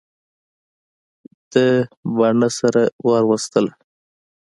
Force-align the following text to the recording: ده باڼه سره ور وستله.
ده 1.51 1.65
باڼه 2.15 2.49
سره 2.59 2.81
ور 3.07 3.23
وستله. 3.29 3.71